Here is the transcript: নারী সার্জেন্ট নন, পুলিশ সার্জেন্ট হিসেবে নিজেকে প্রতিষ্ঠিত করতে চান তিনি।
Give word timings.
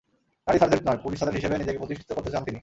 নারী 0.45 0.57
সার্জেন্ট 0.61 0.83
নন, 0.87 0.97
পুলিশ 1.05 1.17
সার্জেন্ট 1.19 1.37
হিসেবে 1.39 1.61
নিজেকে 1.61 1.79
প্রতিষ্ঠিত 1.81 2.09
করতে 2.17 2.31
চান 2.33 2.41
তিনি। 2.47 2.59